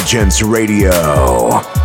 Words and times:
Divulgence 0.00 0.42
Radio. 0.42 1.79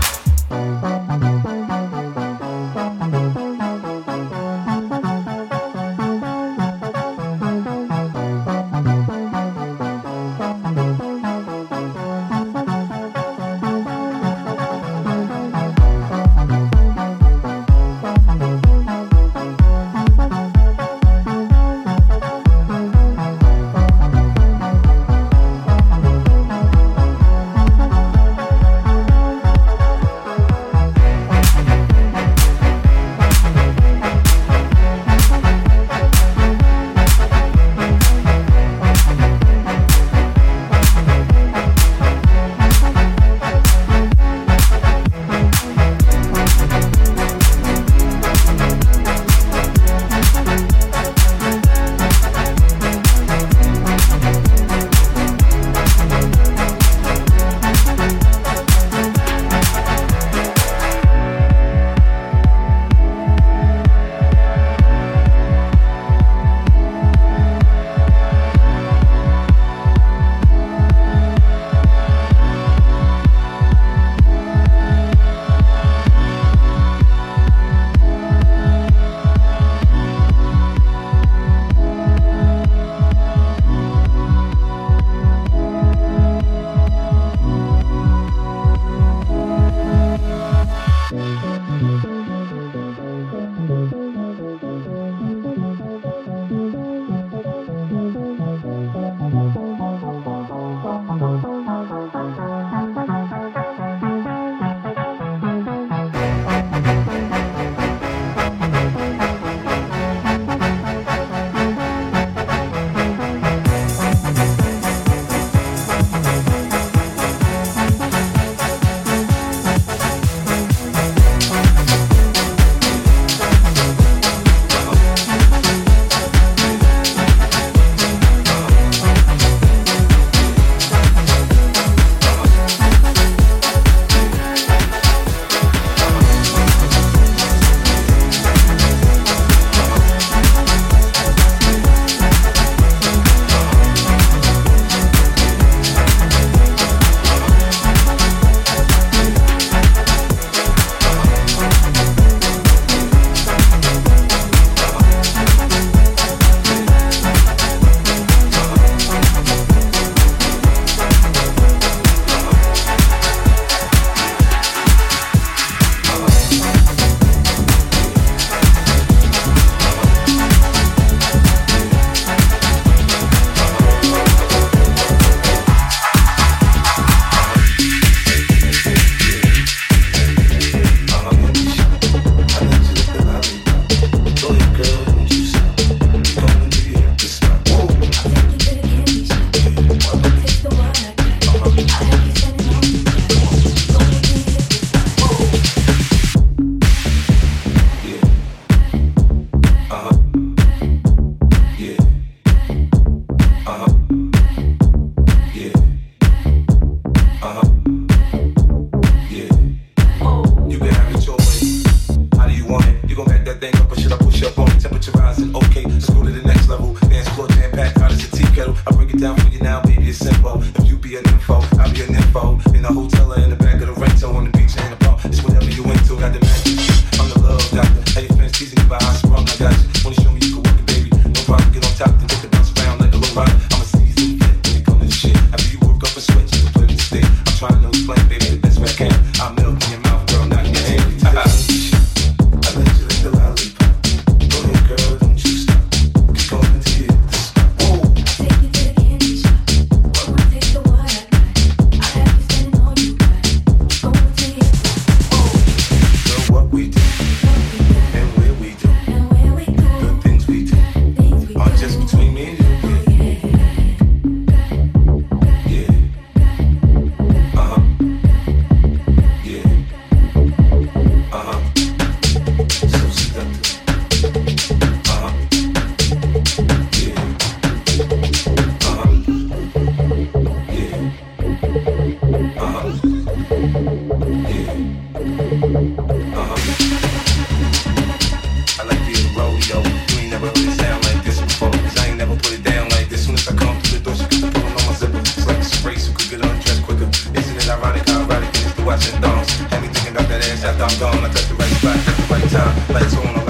after 300.66 300.84
I'm 300.84 301.00
gone, 301.00 301.24
I 301.24 301.30
touch 301.32 301.48
the 301.48 301.56
right 301.56 301.70
spot 301.70 301.96
at 301.96 302.16
the 302.18 302.34
right 302.34 302.50
time. 302.50 302.94
Lights 302.94 303.16
on, 303.18 303.45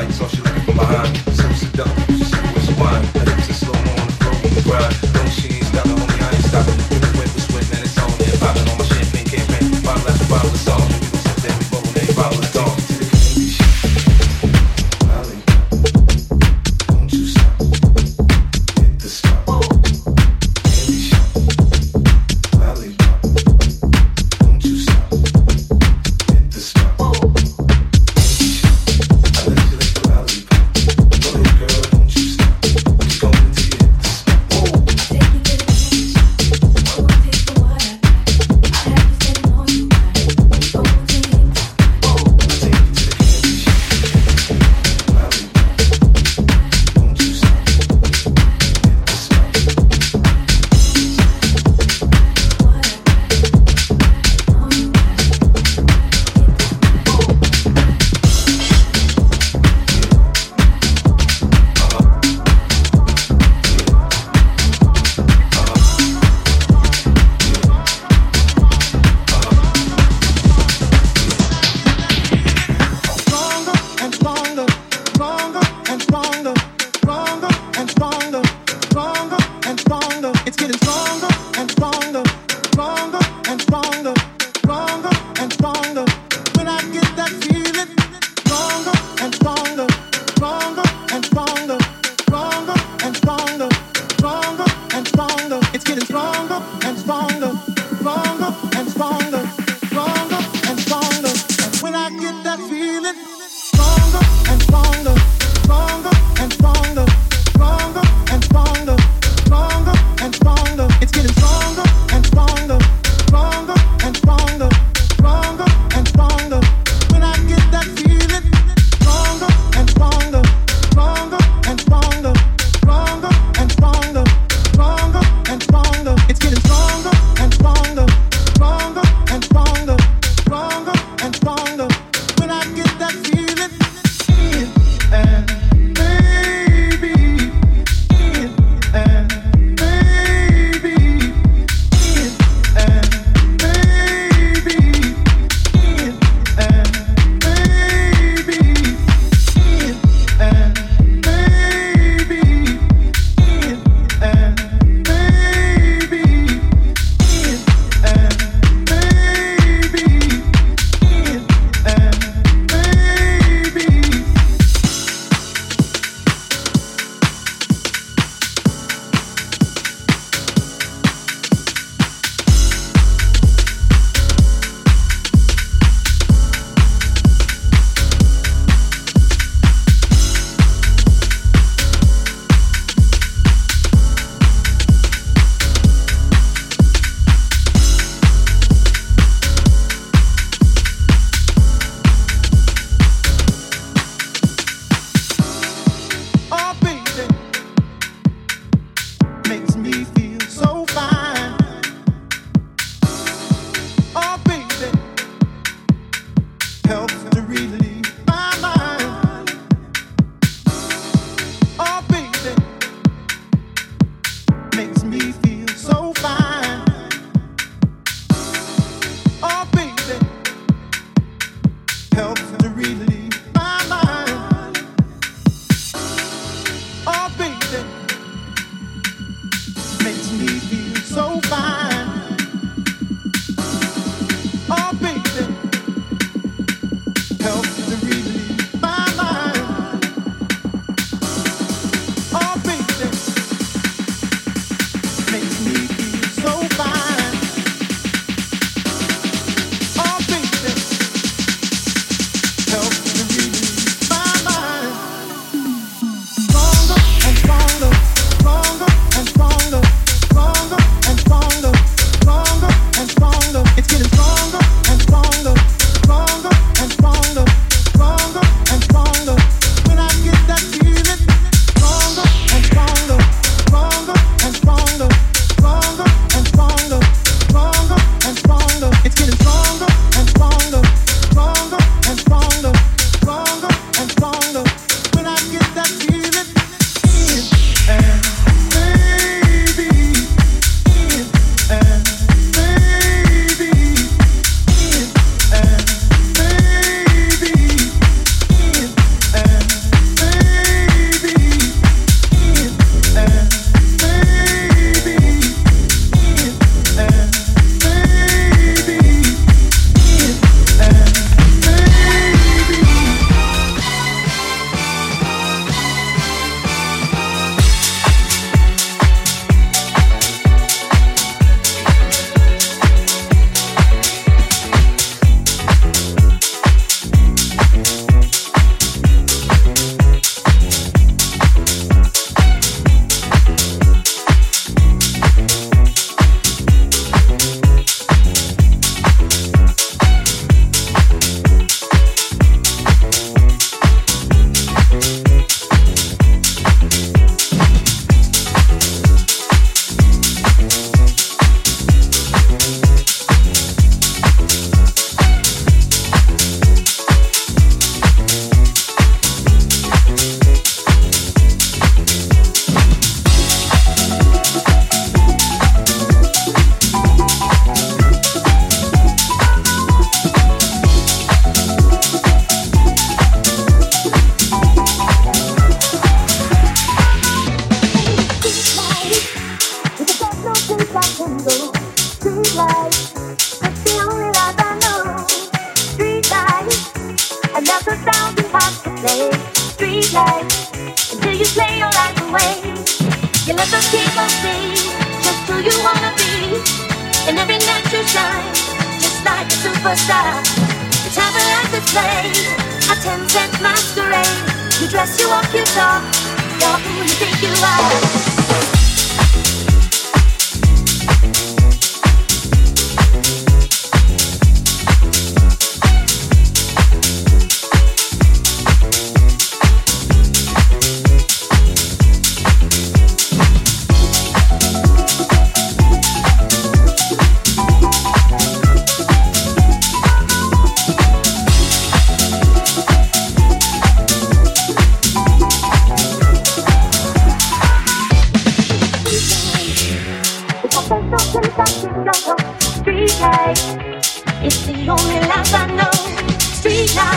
You 222.15 222.74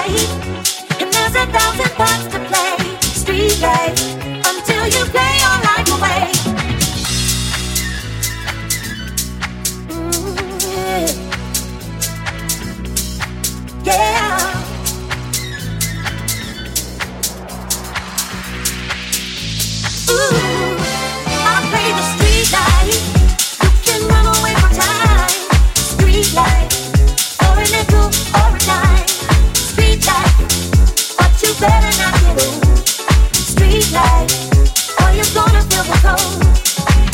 and 0.09 1.13
there's 1.13 1.35
a 1.35 1.47
thousand 1.53 1.91
parts 1.93 2.27
to 2.33 2.39
play. 2.47 2.68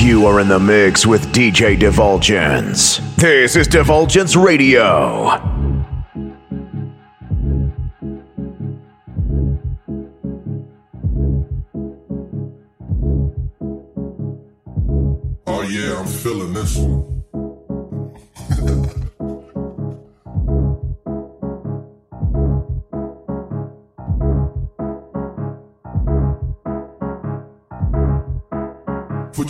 in 0.00 0.48
the 0.48 0.58
mix 0.58 1.06
with 1.06 1.26
DJ 1.26 1.78
Divulgence. 1.78 2.98
This 3.16 3.54
is 3.54 3.66
Divulgence 3.66 4.34
Radio. 4.34 5.26
Oh, 15.46 15.62
yeah, 15.68 15.98
I'm 15.98 16.06
feeling 16.06 16.54
this 16.54 16.76
one. 16.76 17.09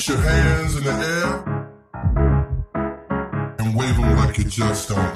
Put 0.01 0.09
your 0.09 0.17
hands 0.17 0.77
in 0.77 0.85
the 0.85 0.93
air 0.93 1.31
and 3.59 3.77
wave 3.77 3.97
them 3.99 4.17
like 4.17 4.39
you 4.39 4.45
just 4.45 4.89
don't 4.89 5.10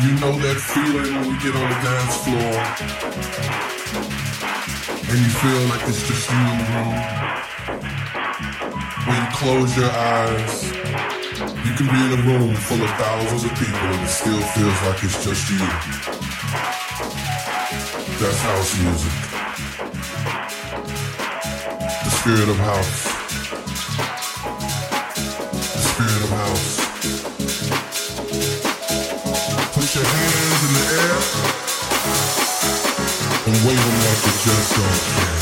You 0.00 0.14
know 0.20 0.30
that 0.30 0.58
feeling 0.62 1.12
when 1.12 1.26
we 1.26 1.36
get 1.42 1.56
on 1.58 1.66
the 1.66 1.78
dance 1.82 2.16
floor 2.22 2.54
and 5.10 5.18
you 5.18 5.30
feel 5.42 5.62
like 5.74 5.82
it's 5.88 6.06
just 6.06 6.30
you 6.30 6.38
in 6.38 6.58
the 6.58 6.66
room. 6.70 6.94
When 9.06 9.16
you 9.18 9.28
close 9.34 9.76
your 9.76 9.90
eyes 9.90 10.70
You 11.66 11.74
can 11.74 11.86
be 11.90 12.00
in 12.06 12.12
a 12.14 12.22
room 12.30 12.54
full 12.54 12.80
of 12.80 12.90
thousands 12.90 13.44
of 13.44 13.50
people 13.58 13.74
and 13.74 14.02
it 14.04 14.08
still 14.08 14.40
feels 14.54 14.82
like 14.86 15.02
it's 15.02 15.24
just 15.24 15.50
you. 15.50 15.58
That's 18.22 18.38
house 18.38 18.78
music. 18.80 19.14
The 21.90 22.10
spirit 22.10 22.48
of 22.48 22.58
house. 22.58 23.02
The 25.58 25.82
spirit 25.90 26.22
of 26.22 26.30
house. 26.30 26.87
Just 34.40 34.76
don't 34.76 35.26
care. 35.26 35.37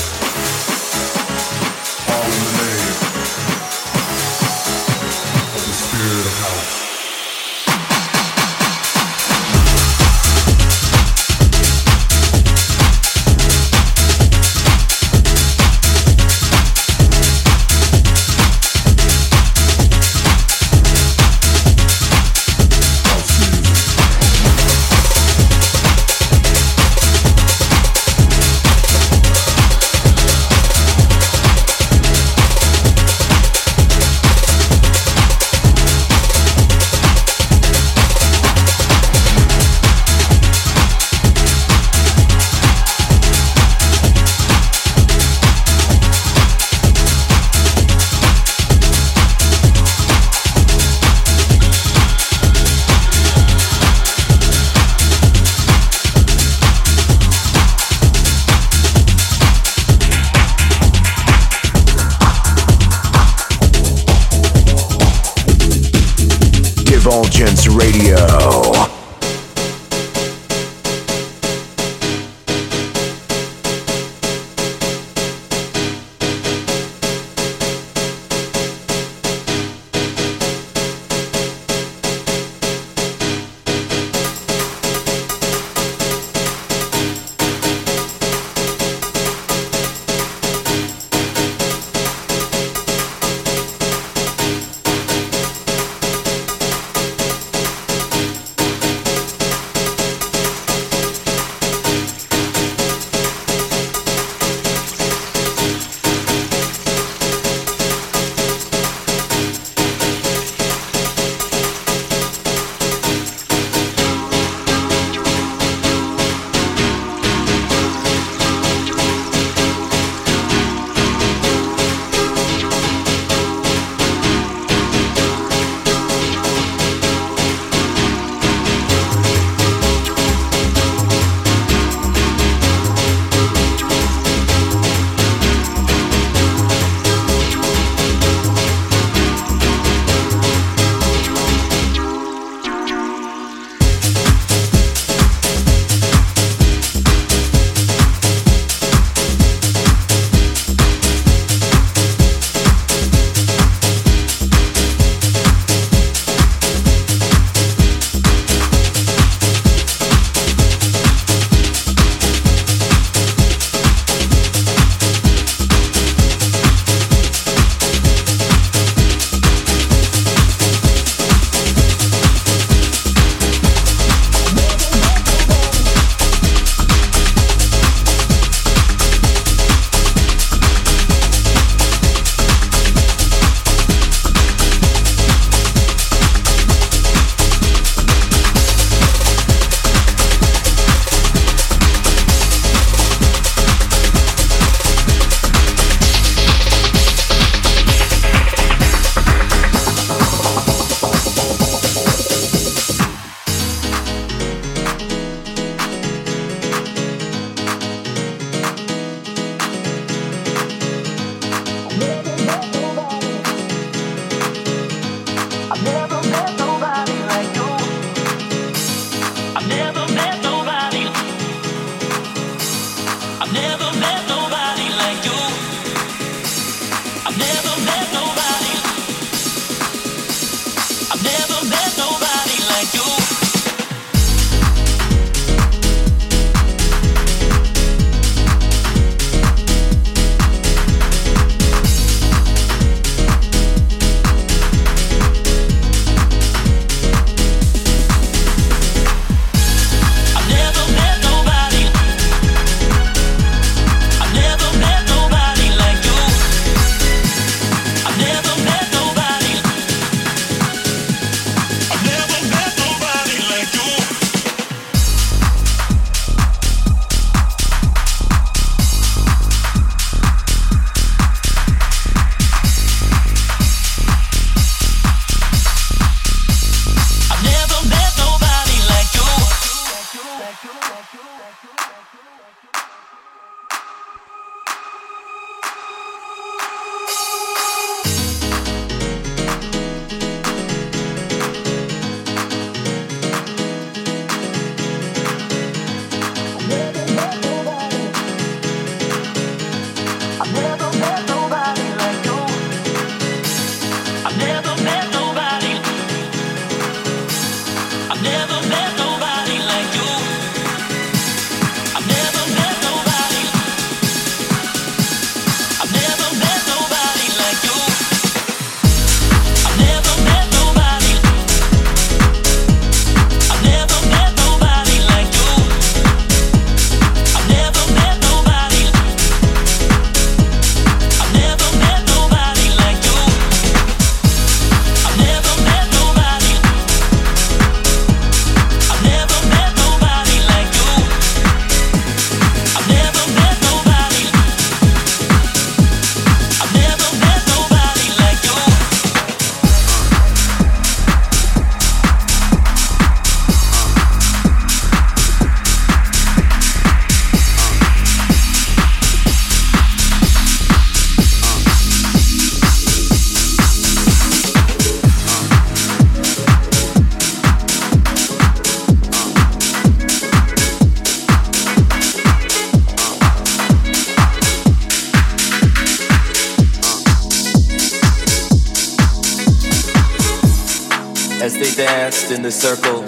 The 382.47 382.53
circle, 382.53 383.01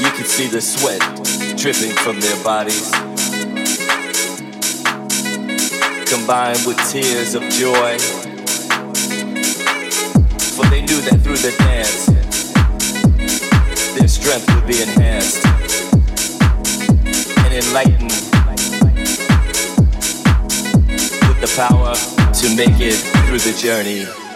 you 0.00 0.10
could 0.12 0.26
see 0.26 0.46
the 0.46 0.60
sweat 0.60 1.00
dripping 1.58 1.90
from 2.04 2.20
their 2.20 2.40
bodies, 2.44 2.88
combined 6.08 6.62
with 6.64 6.78
tears 6.88 7.34
of 7.34 7.42
joy. 7.50 7.98
For 10.54 10.66
they 10.70 10.82
knew 10.82 11.00
that 11.02 11.18
through 11.24 11.38
the 11.38 11.52
dance, 11.58 12.06
their 13.98 14.06
strength 14.06 14.46
would 14.54 14.68
be 14.68 14.80
enhanced 14.80 15.44
and 17.38 17.54
enlightened 17.54 18.14
with 21.26 21.40
the 21.40 21.52
power 21.56 21.96
to 22.34 22.54
make 22.54 22.78
it 22.78 22.98
through 23.26 23.40
the 23.40 23.58
journey. 23.60 24.27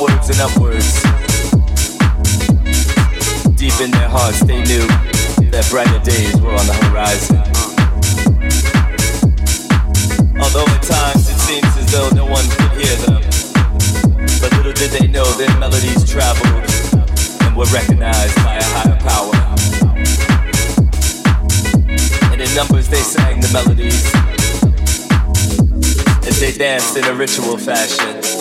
Onwards 0.00 0.30
and 0.30 0.40
upwards. 0.40 1.02
Deep 3.56 3.80
in 3.80 3.90
their 3.90 4.08
hearts, 4.08 4.40
they 4.46 4.62
knew 4.62 4.86
that 5.50 5.66
brighter 5.70 5.98
days 6.04 6.40
were 6.40 6.54
on 6.54 6.66
the 6.66 6.74
horizon. 6.86 7.42
Although 10.38 10.70
at 10.70 10.82
times 10.82 11.28
it 11.28 11.38
seems 11.42 11.66
as 11.76 11.90
though 11.90 12.10
no 12.14 12.26
one 12.26 12.46
could 12.46 12.70
hear 12.78 12.94
them, 13.10 13.22
but 14.40 14.54
little 14.54 14.72
did 14.72 14.92
they 14.94 15.08
know 15.08 15.24
their 15.34 15.50
melodies 15.58 16.08
traveled 16.08 16.62
and 17.42 17.56
were 17.56 17.66
recognized 17.74 18.36
by 18.36 18.54
a 18.54 18.64
higher 18.78 18.98
power. 19.02 19.34
And 22.30 22.40
in 22.40 22.54
numbers 22.54 22.88
they 22.88 23.02
sang 23.02 23.40
the 23.40 23.50
melodies 23.52 24.14
as 26.24 26.38
they 26.38 26.52
danced 26.52 26.96
in 26.96 27.04
a 27.04 27.14
ritual 27.14 27.58
fashion. 27.58 28.37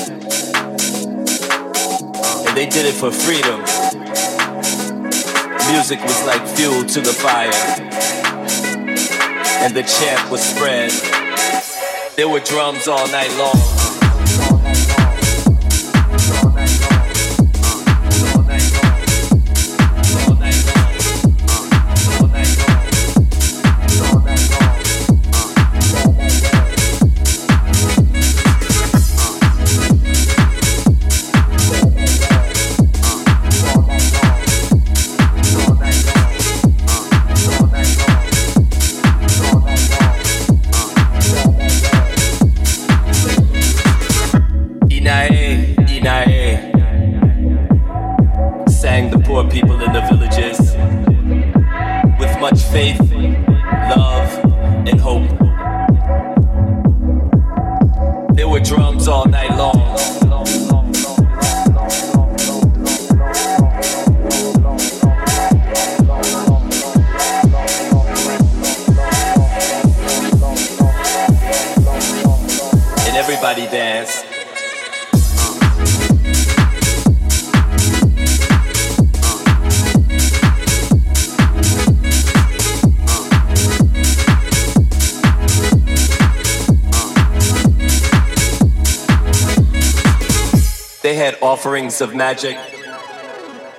They 2.57 2.65
did 2.65 2.87
it 2.87 2.93
for 2.93 3.11
freedom. 3.11 3.59
Music 5.71 6.01
was 6.01 6.25
like 6.25 6.41
fuel 6.57 6.83
to 6.85 7.01
the 7.01 7.13
fire. 7.13 7.53
And 9.61 9.75
the 9.75 9.83
chant 9.83 10.31
was 10.31 10.41
spread. 10.41 10.89
There 12.15 12.27
were 12.27 12.39
drums 12.39 12.87
all 12.87 13.07
night 13.09 13.29
long. 13.37 13.76
They 91.07 91.15
had 91.15 91.37
offerings 91.41 92.01
of 92.01 92.13
magic 92.13 92.57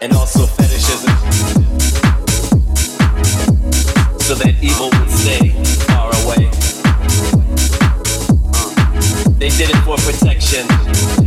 and 0.00 0.14
also 0.14 0.46
fetishism. 0.46 1.14
So 4.18 4.34
that 4.34 4.56
evil 4.62 4.88
would 4.88 5.10
stay 5.10 5.50
far 5.88 6.08
away. 6.24 6.48
They 9.36 9.50
did 9.50 9.68
it 9.68 9.76
for 9.84 9.98
protection 9.98 11.17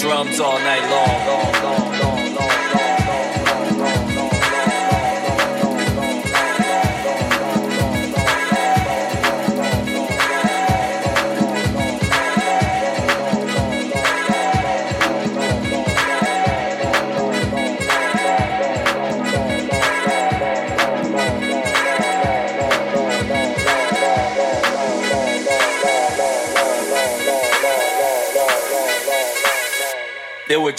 drums 0.00 0.40
all 0.40 0.58
night 0.60 0.90
long. 0.90 1.49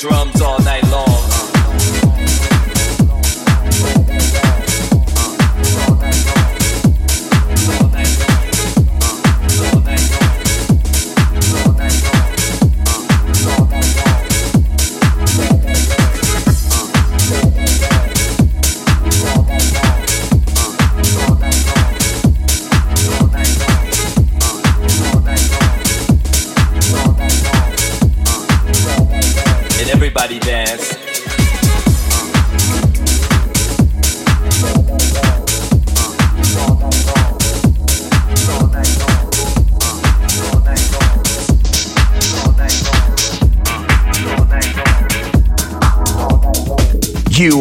Drums 0.01 0.41
all 0.41 0.60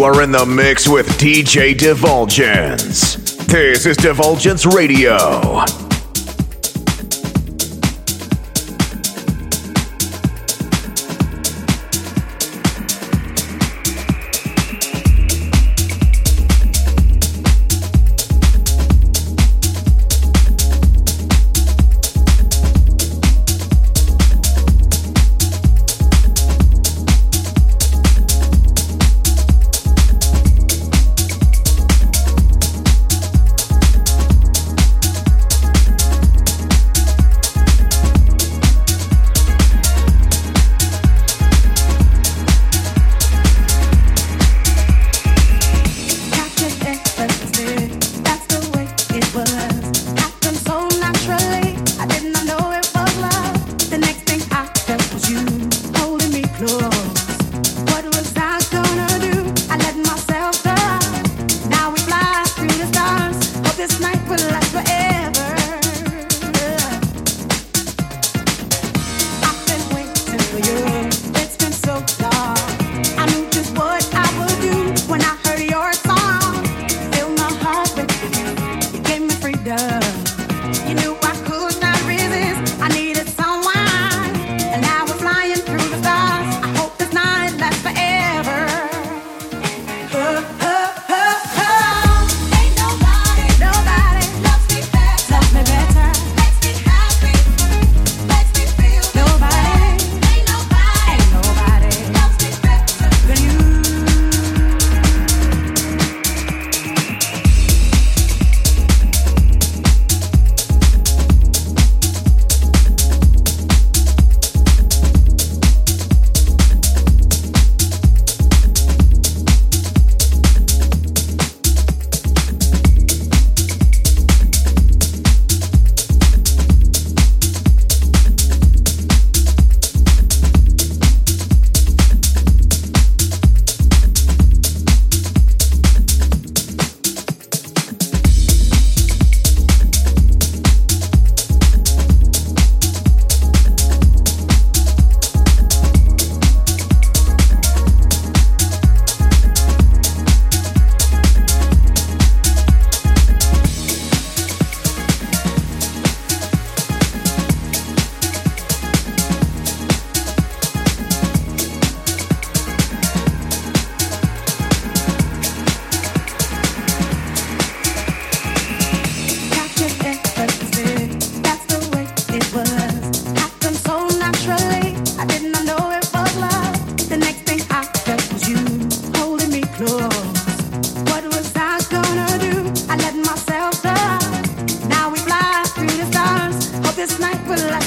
You 0.01 0.07
are 0.07 0.23
in 0.23 0.33
the 0.33 0.47
mix 0.47 0.89
with 0.89 1.07
DJ 1.19 1.77
Divulgence. 1.77 3.17
This 3.45 3.85
is 3.85 3.99
Divulgence 3.99 4.65
Radio. 4.65 5.63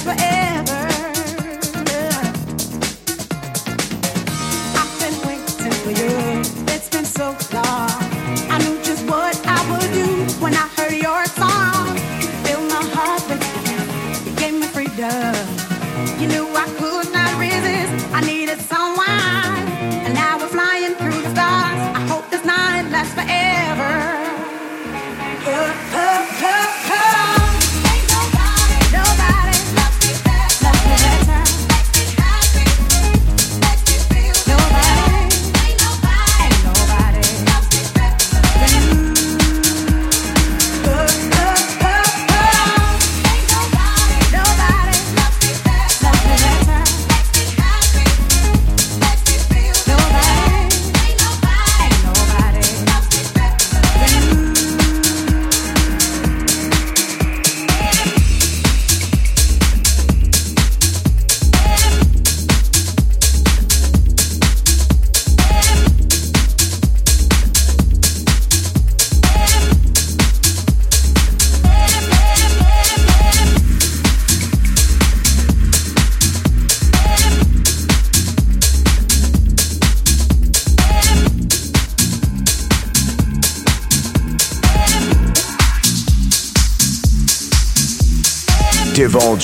forever. 0.04 0.33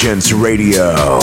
Divulgence 0.10 0.34
Radio. 0.34 1.18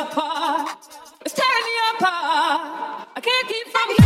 apart. 0.00 0.76
It's 1.24 1.34
tearing 1.34 1.64
me 1.68 1.74
apart. 1.98 3.08
I 3.16 3.20
can't 3.20 3.48
keep 3.48 3.66
from 3.68 3.99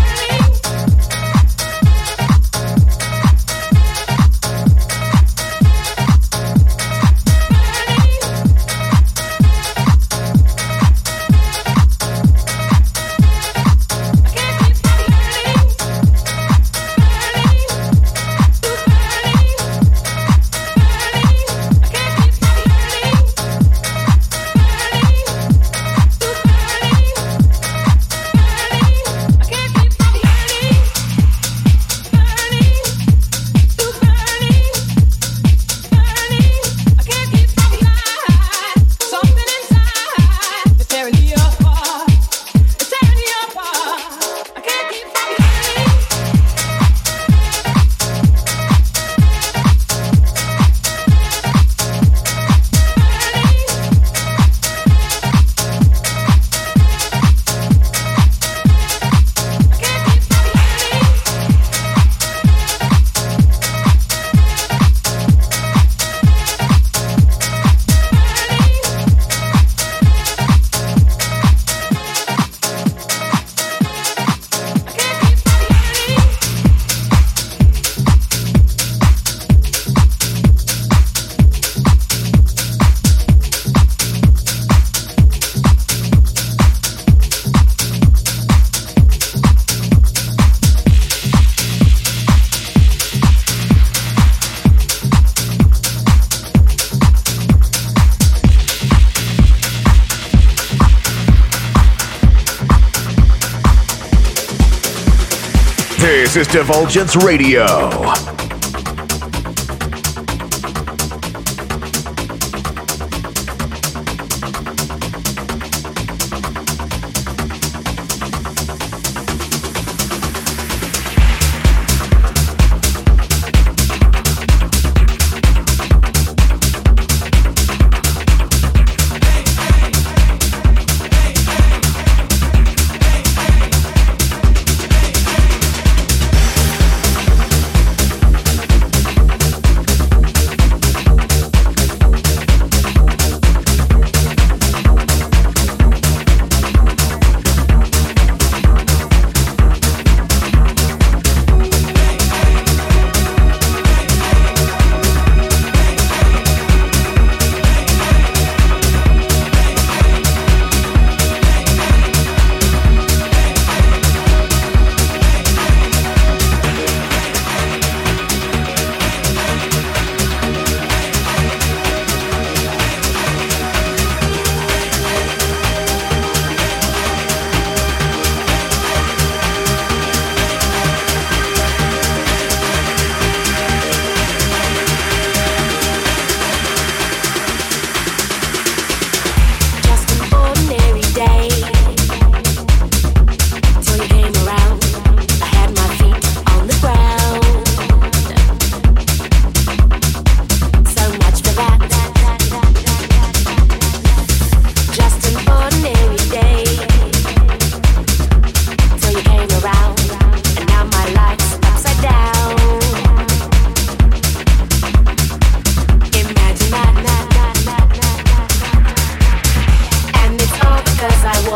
Genesis 106.35 106.53
Divulgence 106.53 107.15
Radio. 107.15 108.34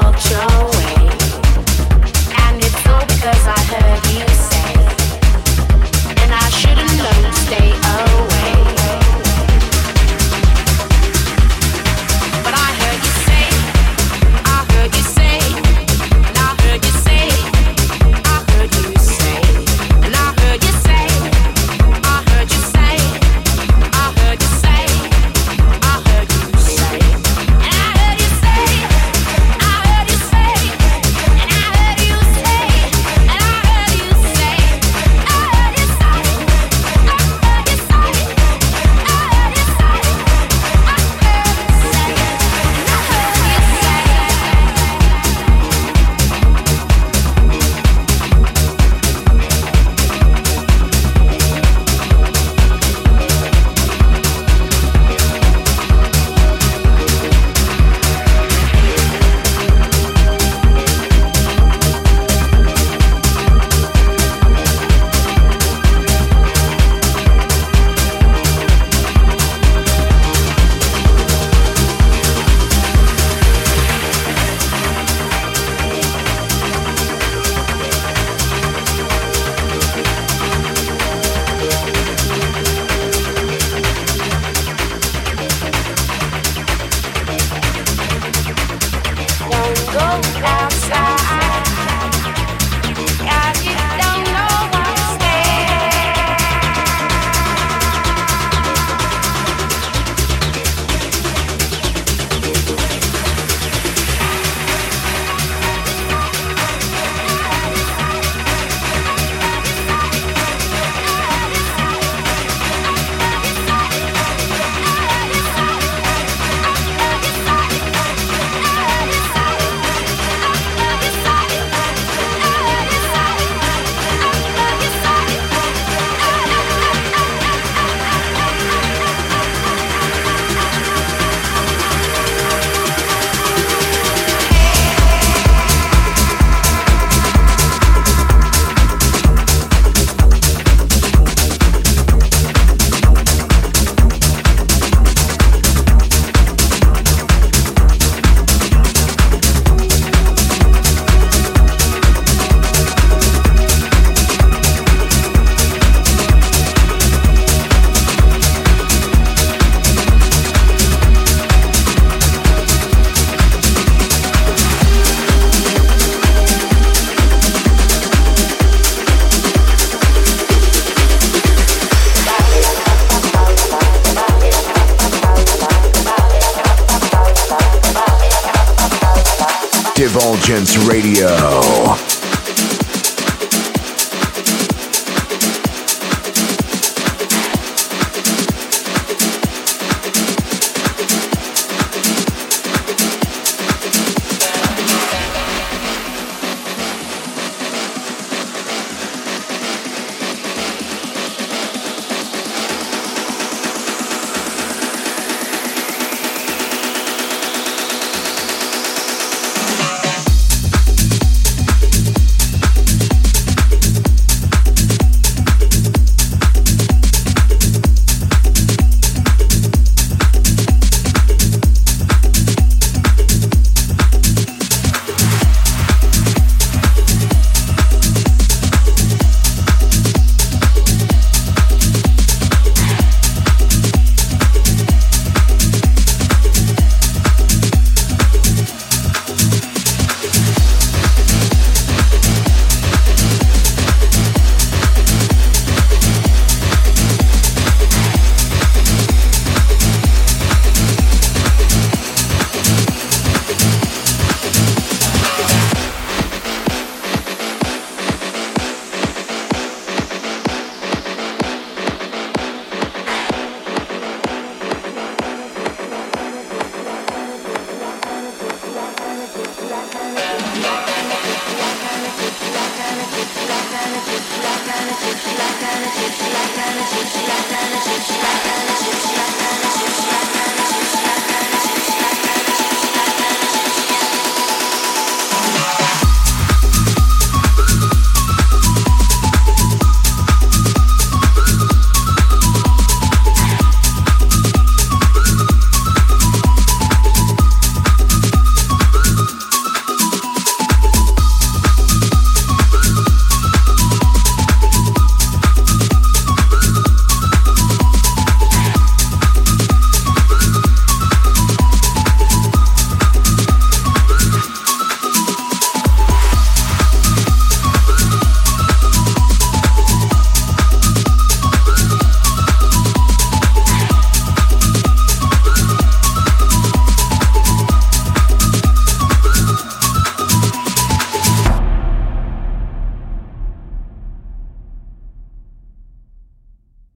walk 0.00 0.30
your 0.30 0.57